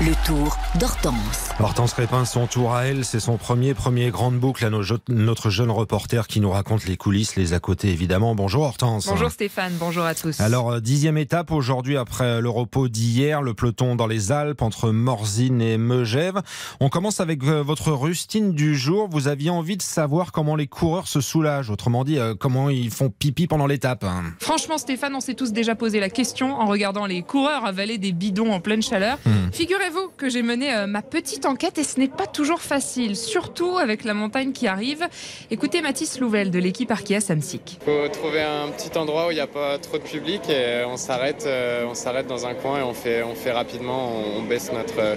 Le 0.00 0.12
tour 0.26 0.58
d'Hortense. 0.80 1.50
Hortense 1.60 1.94
Crépin, 1.94 2.24
son 2.24 2.48
tour 2.48 2.74
à 2.74 2.86
elle, 2.86 3.04
c'est 3.04 3.20
son 3.20 3.36
premier, 3.36 3.74
premier 3.74 4.10
grande 4.10 4.40
boucle 4.40 4.64
à 4.64 4.70
nos 4.70 4.82
notre 5.08 5.50
jeune 5.50 5.70
reporter 5.70 6.26
qui 6.26 6.40
nous 6.40 6.50
raconte 6.50 6.84
les 6.86 6.96
coulisses, 6.96 7.36
les 7.36 7.52
à 7.52 7.60
côté 7.60 7.90
évidemment. 7.90 8.34
Bonjour 8.34 8.64
Hortense. 8.64 9.06
Bonjour 9.06 9.30
Stéphane, 9.30 9.72
bonjour 9.78 10.02
à 10.02 10.16
tous. 10.16 10.40
Alors, 10.40 10.72
euh, 10.72 10.80
dixième 10.80 11.16
étape 11.16 11.52
aujourd'hui 11.52 11.96
après 11.96 12.40
le 12.40 12.50
repos 12.50 12.88
d'hier, 12.88 13.40
le 13.40 13.54
peloton 13.54 13.94
dans 13.94 14.08
les 14.08 14.32
Alpes 14.32 14.62
entre 14.62 14.90
Morzine 14.90 15.62
et 15.62 15.78
Megève. 15.78 16.42
On 16.80 16.88
commence 16.88 17.20
avec 17.20 17.44
euh, 17.44 17.62
votre 17.62 17.92
rustine 17.92 18.52
du 18.52 18.76
jour. 18.76 19.08
Vous 19.08 19.28
aviez 19.28 19.50
envie 19.50 19.76
de 19.76 19.82
savoir 19.82 20.32
comment 20.32 20.56
les 20.56 20.66
coureurs 20.66 21.06
se 21.06 21.20
soulagent, 21.20 21.70
autrement 21.70 22.02
dit, 22.02 22.18
euh, 22.18 22.34
comment 22.34 22.68
ils 22.68 22.90
font 22.90 23.10
pipi 23.10 23.46
pendant 23.46 23.68
l'étape. 23.68 24.04
Franchement 24.40 24.76
Stéphane, 24.76 25.14
on 25.14 25.20
s'est 25.20 25.34
tous 25.34 25.52
déjà 25.52 25.76
posé 25.76 26.00
la 26.00 26.10
question 26.10 26.56
en 26.56 26.66
regardant 26.66 27.06
les 27.06 27.22
coureurs 27.22 27.64
avaler 27.64 27.96
des 27.98 28.10
bidons 28.10 28.52
en 28.52 28.58
pleine 28.58 28.82
chaleur. 28.82 29.18
Hmm. 29.24 29.50
Figurez-vous 29.84 30.12
que 30.16 30.30
j'ai 30.30 30.42
mené 30.42 30.74
euh, 30.74 30.86
ma 30.86 31.02
petite 31.02 31.44
enquête 31.44 31.76
et 31.76 31.84
ce 31.84 32.00
n'est 32.00 32.08
pas 32.08 32.26
toujours 32.26 32.62
facile, 32.62 33.16
surtout 33.16 33.76
avec 33.76 34.04
la 34.04 34.14
montagne 34.14 34.52
qui 34.52 34.66
arrive. 34.66 35.06
Écoutez 35.50 35.82
Mathis 35.82 36.20
Louvel 36.20 36.50
de 36.50 36.58
l'équipe 36.58 36.90
Arkea 36.90 37.20
Samsic. 37.20 37.78
faut 37.84 38.08
trouver 38.08 38.40
un 38.40 38.68
petit 38.68 38.96
endroit 38.96 39.26
où 39.26 39.30
il 39.30 39.34
n'y 39.34 39.40
a 39.40 39.46
pas 39.46 39.76
trop 39.78 39.98
de 39.98 40.02
public 40.02 40.48
et 40.48 40.84
on 40.86 40.96
s'arrête, 40.96 41.44
euh, 41.46 41.84
on 41.86 41.94
s'arrête 41.94 42.26
dans 42.26 42.46
un 42.46 42.54
coin 42.54 42.78
et 42.78 42.82
on 42.82 42.94
fait, 42.94 43.22
on 43.24 43.34
fait 43.34 43.52
rapidement, 43.52 44.10
on, 44.10 44.38
on 44.38 44.42
baisse 44.44 44.72
notre, 44.72 44.98
euh, 45.00 45.16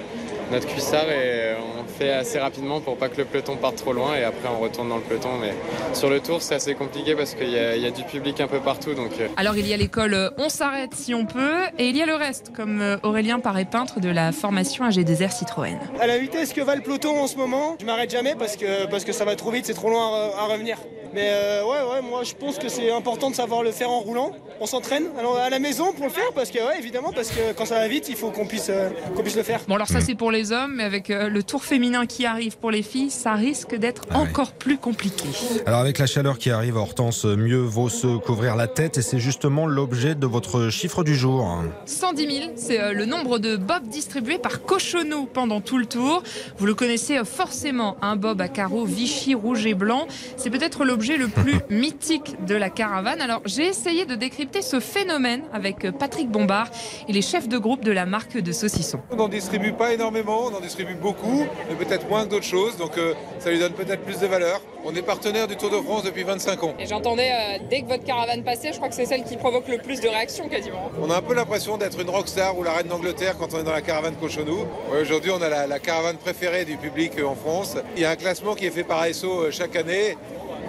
notre 0.52 0.68
cuissard 0.68 1.10
et 1.10 1.56
on 1.77 1.77
fait 1.88 2.12
assez 2.12 2.40
rapidement 2.40 2.82
pour 2.82 2.98
pas 2.98 3.10
que 3.10 3.18
le 3.18 3.26
peloton 3.26 3.56
parte 3.58 3.76
trop 3.78 3.94
loin 3.94 4.16
et 4.16 4.24
après 4.24 4.48
on 4.50 4.60
retourne 4.62 4.90
dans 4.90 4.98
le 4.98 5.02
peloton. 5.04 5.30
Mais 5.42 5.54
sur 5.94 6.10
le 6.10 6.20
tour 6.20 6.42
c'est 6.42 6.56
assez 6.56 6.76
compliqué 6.76 7.16
parce 7.16 7.34
qu'il 7.34 7.50
y, 7.50 7.58
a- 7.58 7.76
il 7.76 7.82
y 7.82 7.86
a 7.88 7.92
du 7.92 8.04
public 8.04 8.40
un 8.42 8.48
peu 8.48 8.60
partout 8.60 8.94
donc 8.94 9.12
euh, 9.20 9.28
Alors 9.38 9.58
il 9.58 9.68
y 9.68 9.74
a 9.74 9.78
l'école 9.78 10.14
euh, 10.14 10.30
On 10.38 10.50
s'arrête 10.50 10.94
si 10.96 11.14
on 11.14 11.26
peut 11.26 11.62
et 11.78 11.88
il 11.90 11.98
y 11.98 12.02
a 12.02 12.06
le 12.06 12.16
reste 12.16 12.52
comme 12.56 12.82
euh, 12.82 12.98
Aurélien 13.04 13.40
paraît 13.40 13.66
peintre 13.66 14.00
de 14.00 14.10
la 14.10 14.32
formation 14.32 14.88
AG2R 14.88 15.32
Citroën. 15.32 15.78
À 16.00 16.08
la 16.08 16.18
vitesse 16.18 16.54
que 16.54 16.62
va 16.62 16.76
le 16.76 16.82
peloton 16.82 17.20
en 17.20 17.28
ce 17.28 17.36
moment, 17.38 17.76
je 17.80 17.86
m'arrête 17.86 18.10
jamais 18.12 18.36
parce 18.38 18.56
que, 18.58 18.86
parce 18.88 19.04
que 19.06 19.12
ça 19.12 19.26
va 19.26 19.36
trop 19.36 19.52
vite, 19.52 19.66
c'est 19.66 19.74
trop 19.74 19.90
loin 19.90 20.08
à, 20.38 20.44
à 20.44 20.46
revenir. 20.46 20.78
Mais 21.14 21.30
euh, 21.32 21.64
ouais, 21.64 21.94
ouais, 21.94 22.02
moi 22.02 22.24
je 22.24 22.34
pense 22.34 22.58
que 22.60 22.68
c'est 22.68 22.92
important 22.92 23.30
de 23.30 23.36
savoir 23.36 23.64
le 23.64 23.72
faire 23.72 23.90
en 23.90 24.00
roulant. 24.02 24.32
On 24.60 24.66
s'entraîne 24.66 25.06
alors, 25.18 25.38
à 25.38 25.50
la 25.50 25.60
maison 25.60 25.94
pour 25.94 26.06
le 26.06 26.12
faire 26.12 26.32
parce 26.36 26.52
que, 26.52 26.58
ouais, 26.58 26.78
évidemment, 26.80 27.12
parce 27.14 27.30
que 27.30 27.54
quand 27.56 27.66
ça 27.66 27.76
va 27.76 27.88
vite, 27.88 28.08
il 28.10 28.16
faut 28.16 28.30
qu'on 28.32 28.46
puisse, 28.46 28.68
euh, 28.70 28.90
qu'on 29.16 29.22
puisse 29.22 29.38
le 29.38 29.44
faire. 29.44 29.62
Bon 29.68 29.76
alors 29.76 29.88
ça 29.88 30.02
c'est 30.02 30.16
pour 30.16 30.32
les 30.32 30.52
hommes 30.52 30.74
mais 30.76 30.84
avec 30.84 31.10
euh, 31.10 31.30
le 31.30 31.44
tour 31.44 31.64
féminin 31.78 32.08
qui 32.08 32.26
arrive 32.26 32.58
pour 32.58 32.72
les 32.72 32.82
filles, 32.82 33.12
ça 33.12 33.34
risque 33.34 33.76
d'être 33.76 34.02
Ah 34.10 34.18
encore 34.18 34.54
plus 34.54 34.80
compliqué. 34.80 35.26
Alors 35.68 35.80
avec 35.80 36.00
la 36.00 36.08
chaleur 36.08 36.40
qui 36.40 36.50
arrive, 36.50 36.76
Hortense, 36.76 37.26
mieux 37.26 37.60
vaut 37.60 37.88
se 37.88 38.18
couvrir 38.18 38.56
la 38.56 38.66
tête 38.66 38.98
et 38.98 39.04
c'est 39.04 39.20
justement 39.20 39.68
l'objet 39.68 40.16
de 40.16 40.26
votre 40.26 40.70
chiffre 40.70 41.04
du 41.04 41.14
jour. 41.14 41.62
110 41.86 42.36
000, 42.36 42.52
c'est 42.56 42.82
euh, 42.82 42.94
le 42.94 43.06
nombre 43.06 43.38
de 43.38 43.58
bobs 43.58 43.88
distribués 43.90 44.40
par 44.40 44.64
Cochonou 44.64 45.28
pendant 45.32 45.62
tout 45.62 45.78
le 45.78 45.86
tour. 45.86 46.24
Vous 46.58 46.66
le 46.66 46.74
connaissez 46.74 47.20
euh, 47.20 47.26
forcément, 47.26 47.96
un 48.02 48.16
bob 48.16 48.42
à 48.42 48.48
carreaux 48.48 48.86
Vichy 48.86 49.36
rouge 49.36 49.68
et 49.68 49.76
blanc. 49.76 50.08
C'est 50.36 50.50
peut-être 50.50 50.84
l'objet 50.84 51.18
le 51.18 51.28
plus 51.28 51.60
mythique 51.70 52.44
de 52.44 52.56
la 52.56 52.72
caravane. 52.72 53.22
Alors 53.22 53.42
j'ai 53.46 53.68
essayé 53.68 54.06
de 54.06 54.16
décrypter 54.16 54.64
ce 54.64 54.80
phénomène 54.80 55.44
avec 55.54 55.86
euh, 55.86 55.92
Patrick 55.92 56.32
Bombard 56.32 56.72
et 57.08 57.14
les 57.14 57.22
chefs 57.22 57.48
de 57.48 57.60
groupe 57.60 57.86
de 57.86 57.92
la 57.92 58.08
marque 58.08 58.42
de 58.42 58.52
saucissons. 58.52 59.02
On 59.12 59.18
n'en 59.18 59.30
distribue 59.30 59.74
pas 59.74 59.94
énormément, 59.94 60.46
on 60.46 60.56
en 60.56 60.60
distribue 60.60 60.96
beaucoup, 60.96 61.46
mais 61.70 61.76
peut-être 61.76 62.08
moins 62.10 62.26
que 62.26 62.30
d'autres 62.30 62.46
choses, 62.46 62.78
donc 62.78 62.98
euh, 62.98 63.14
ça 63.40 63.50
lui 63.50 63.60
donne 63.60 63.74
peut-être 63.74 64.02
plus 64.02 64.20
de 64.20 64.28
valeur. 64.28 64.62
On 64.86 64.96
est 64.96 65.02
partenaire 65.02 65.48
du 65.48 65.56
Tour 65.58 65.70
de 65.70 65.78
France 65.78 66.04
depuis 66.04 66.24
25 66.24 66.64
ans. 66.64 66.74
Et 66.80 66.86
j'entendais, 66.86 67.30
euh, 67.32 67.58
dès 67.70 67.82
que 67.82 67.88
votre 67.88 68.04
caravane 68.04 68.44
passait, 68.44 68.72
je 68.72 68.78
crois 68.78 68.90
que 68.90 68.96
c'est 68.96 69.06
celle 69.06 69.24
qui 69.24 69.36
provoque 69.36 69.68
le 69.68 69.78
plus 69.80 70.00
de 70.00 70.08
réactions 70.08 70.48
quasiment. 70.48 70.90
On 71.02 71.10
a 71.10 71.18
un 71.18 71.22
peu 71.22 71.34
l'impression 71.34 71.78
d'être 71.78 72.00
une 72.00 72.10
rockstar 72.10 72.58
ou 72.58 72.64
la 72.64 72.74
reine 72.74 72.88
d'Angleterre 72.88 73.36
quand 73.38 73.54
on 73.54 73.60
est 73.60 73.64
dans 73.64 73.72
la 73.72 73.82
caravane 73.82 74.16
Cochonou. 74.16 74.60
Ouais, 74.92 75.02
Aujourd'hui, 75.02 75.32
on 75.32 75.42
a 75.42 75.50
la, 75.50 75.68
la 75.68 75.80
caravane 75.80 76.18
préférée 76.18 76.64
du 76.66 76.78
public 76.78 77.14
euh, 77.20 77.26
en 77.26 77.36
France. 77.36 77.76
Il 77.96 78.02
y 78.02 78.06
a 78.06 78.12
un 78.12 78.16
classement 78.16 78.56
qui 78.56 78.66
est 78.66 78.72
fait 78.72 78.84
par 78.84 79.00
ASO 79.02 79.52
chaque 79.52 79.76
année 79.76 80.16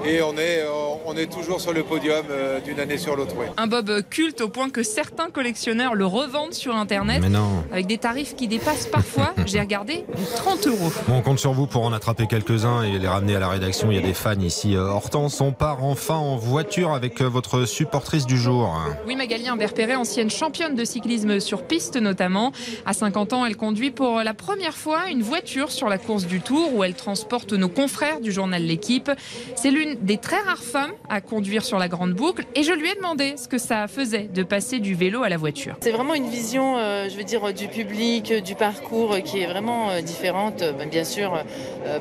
et 0.04 0.22
on 0.22 0.36
est, 0.36 0.62
on 1.08 1.16
est 1.16 1.32
toujours 1.32 1.60
sur 1.60 1.72
le 1.72 1.82
podium 1.84 2.26
euh, 2.30 2.60
d'une 2.60 2.78
année 2.78 2.98
sur 2.98 3.16
l'autre. 3.16 3.34
ouais. 3.36 3.50
Un 3.56 3.66
bob 3.66 4.02
culte 4.10 4.42
au 4.42 4.48
point 4.48 4.68
que 4.68 4.82
certains 4.82 5.30
collectionneurs 5.30 5.94
le 5.94 6.04
revendent 6.04 6.52
sur 6.52 6.76
Internet 6.76 7.20
Mais 7.22 7.30
non. 7.30 7.64
avec 7.72 7.86
des 7.86 7.96
tarifs 7.96 8.36
qui 8.36 8.46
dépassent 8.46 8.86
parfois, 8.86 9.32
j'ai 9.46 9.58
regardé, 9.60 10.04
30 10.36 10.66
euros. 10.66 10.92
Bon, 11.08 11.16
on 11.16 11.22
compte 11.22 11.38
sur 11.38 11.52
vous 11.52 11.66
pour 11.66 11.84
en 11.84 11.92
attraper 11.94 12.26
quelques-uns 12.26 12.82
et 12.82 12.98
les 12.98 13.08
ramener 13.08 13.36
à 13.36 13.40
la 13.40 13.48
rédaction. 13.48 13.90
Il 13.90 13.94
y 13.96 13.98
a 13.98 14.02
des 14.02 14.12
fans 14.12 14.38
ici. 14.40 14.76
Euh, 14.76 14.82
Hortense, 14.84 15.40
on 15.40 15.52
part 15.52 15.82
enfin 15.82 16.16
en 16.16 16.36
voiture 16.36 16.92
avec 16.92 17.22
euh, 17.22 17.24
votre 17.28 17.64
supportrice 17.64 18.26
du 18.26 18.36
jour. 18.36 18.70
Oui, 19.06 19.16
Magali 19.16 19.48
Imbert-Perret, 19.48 19.96
ancienne 19.96 20.30
championne 20.30 20.74
de 20.74 20.84
cyclisme 20.84 21.40
sur 21.40 21.62
piste 21.62 21.96
notamment. 21.96 22.52
À 22.84 22.92
50 22.92 23.32
ans, 23.32 23.46
elle 23.46 23.56
conduit 23.56 23.90
pour 23.90 24.18
la 24.22 24.34
première 24.34 24.76
fois 24.76 25.08
une 25.10 25.22
voiture 25.22 25.70
sur 25.70 25.88
la 25.88 25.96
course 25.96 26.26
du 26.26 26.40
Tour 26.40 26.74
où 26.74 26.84
elle 26.84 26.94
transporte 26.94 27.54
nos 27.54 27.68
confrères 27.70 28.20
du 28.20 28.30
journal 28.30 28.62
L'équipe. 28.62 29.10
C'est 29.56 29.70
l'une 29.70 29.96
des 30.02 30.18
très 30.18 30.40
rares 30.40 30.58
femmes 30.62 30.92
à 31.08 31.20
conduire 31.20 31.64
sur 31.64 31.78
la 31.78 31.88
grande 31.88 32.12
boucle 32.12 32.44
et 32.54 32.62
je 32.62 32.72
lui 32.72 32.90
ai 32.90 32.94
demandé 32.94 33.34
ce 33.36 33.48
que 33.48 33.58
ça 33.58 33.88
faisait 33.88 34.28
de 34.32 34.42
passer 34.42 34.78
du 34.78 34.94
vélo 34.94 35.22
à 35.22 35.28
la 35.28 35.36
voiture. 35.36 35.76
C'est 35.80 35.90
vraiment 35.90 36.14
une 36.14 36.28
vision, 36.28 36.76
euh, 36.76 37.08
je 37.08 37.16
veux 37.16 37.24
dire, 37.24 37.52
du 37.54 37.68
public, 37.68 38.30
euh, 38.30 38.40
du 38.40 38.54
parcours 38.54 39.14
euh, 39.14 39.20
qui 39.20 39.40
est 39.40 39.46
vraiment 39.46 39.88
différente, 40.02 40.62
euh, 40.62 40.72
bien 40.86 41.04
sûr, 41.04 41.42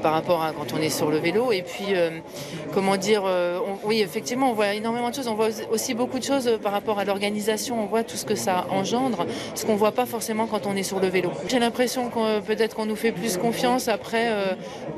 par 0.01 0.13
rapport 0.13 0.43
à 0.43 0.51
quand 0.51 0.73
on 0.73 0.81
est 0.81 0.89
sur 0.89 1.09
le 1.09 1.17
vélo. 1.17 1.51
Et 1.51 1.61
puis, 1.61 1.93
comment 2.73 2.97
dire, 2.97 3.23
oui, 3.83 4.01
effectivement, 4.01 4.51
on 4.51 4.53
voit 4.53 4.73
énormément 4.73 5.09
de 5.09 5.15
choses. 5.15 5.27
On 5.27 5.35
voit 5.35 5.49
aussi 5.71 5.93
beaucoup 5.93 6.19
de 6.19 6.23
choses 6.23 6.57
par 6.61 6.71
rapport 6.71 6.99
à 6.99 7.05
l'organisation. 7.05 7.81
On 7.81 7.85
voit 7.85 8.03
tout 8.03 8.15
ce 8.17 8.25
que 8.25 8.35
ça 8.35 8.67
engendre, 8.69 9.25
ce 9.55 9.65
qu'on 9.65 9.75
voit 9.75 9.91
pas 9.91 10.05
forcément 10.05 10.47
quand 10.47 10.65
on 10.67 10.75
est 10.75 10.83
sur 10.83 10.99
le 10.99 11.07
vélo. 11.07 11.31
J'ai 11.47 11.59
l'impression 11.59 12.09
euh, 12.17 12.39
peut-être 12.41 12.75
qu'on 12.75 12.85
nous 12.85 12.95
fait 12.95 13.11
plus 13.11 13.37
confiance. 13.37 13.87
Après, 13.87 14.27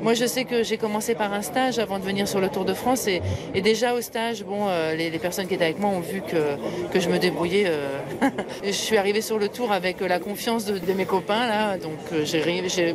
moi, 0.02 0.14
je 0.14 0.26
sais 0.26 0.44
que 0.44 0.62
j'ai 0.62 0.76
commencé 0.76 1.14
par 1.14 1.32
un 1.32 1.42
stage 1.42 1.78
avant 1.78 1.98
de 1.98 2.04
venir 2.04 2.28
sur 2.28 2.40
le 2.40 2.48
Tour 2.48 2.64
de 2.64 2.74
France. 2.74 3.06
Et 3.08 3.20
déjà 3.60 3.79
au 3.88 4.00
stage, 4.00 4.44
bon, 4.44 4.66
euh, 4.68 4.94
les, 4.94 5.10
les 5.10 5.18
personnes 5.18 5.46
qui 5.46 5.54
étaient 5.54 5.64
avec 5.64 5.78
moi 5.78 5.90
ont 5.90 6.00
vu 6.00 6.20
que, 6.22 6.56
que 6.92 7.00
je 7.00 7.08
me 7.08 7.18
débrouillais. 7.18 7.64
euh, 7.66 7.98
je 8.64 8.70
suis 8.70 8.96
arrivée 8.96 9.22
sur 9.22 9.38
le 9.38 9.48
tour 9.48 9.72
avec 9.72 10.00
la 10.00 10.18
confiance 10.18 10.64
de, 10.66 10.78
de 10.78 10.92
mes 10.92 11.06
copains, 11.06 11.46
là, 11.46 11.78
donc 11.78 11.98
euh, 12.12 12.24
j'ai 12.24 12.94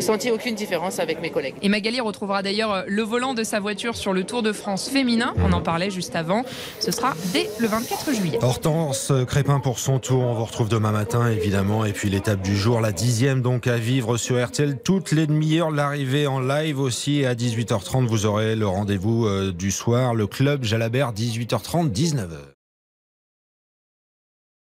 senti 0.00 0.30
aucune 0.30 0.54
différence 0.54 0.98
avec 0.98 1.20
mes 1.22 1.30
collègues. 1.30 1.54
Et 1.62 1.68
Magali 1.68 2.00
retrouvera 2.00 2.42
d'ailleurs 2.42 2.84
le 2.86 3.02
volant 3.02 3.34
de 3.34 3.44
sa 3.44 3.60
voiture 3.60 3.96
sur 3.96 4.12
le 4.12 4.24
Tour 4.24 4.42
de 4.42 4.52
France 4.52 4.88
féminin. 4.88 5.34
On 5.48 5.52
en 5.52 5.60
parlait 5.60 5.90
juste 5.90 6.16
avant. 6.16 6.42
Ce 6.80 6.90
sera 6.90 7.14
dès 7.32 7.48
le 7.58 7.68
24 7.68 8.12
juillet. 8.12 8.38
Hortense 8.42 9.12
Crépin 9.26 9.60
pour 9.60 9.78
son 9.78 9.98
tour. 9.98 10.22
On 10.22 10.34
vous 10.34 10.44
retrouve 10.44 10.68
demain 10.68 10.90
matin, 10.92 11.30
évidemment. 11.30 11.84
Et 11.84 11.92
puis 11.92 12.10
l'étape 12.10 12.42
du 12.42 12.56
jour, 12.56 12.80
la 12.80 12.92
dixième, 12.92 13.42
donc 13.42 13.66
à 13.66 13.76
vivre 13.76 14.16
sur 14.16 14.42
RTL. 14.44 14.76
Toutes 14.82 15.12
les 15.12 15.26
demi-heures, 15.26 15.70
l'arrivée 15.70 16.26
en 16.26 16.40
live 16.40 16.80
aussi. 16.80 17.20
Et 17.20 17.26
à 17.26 17.34
18h30, 17.34 18.06
vous 18.06 18.26
aurez 18.26 18.56
le 18.56 18.66
rendez-vous 18.66 19.26
euh, 19.26 19.52
du 19.52 19.70
soir, 19.70 20.14
le 20.24 20.28
club 20.28 20.64
Jalabert, 20.64 21.12
18h30, 21.12 21.92
19h. 21.92 22.38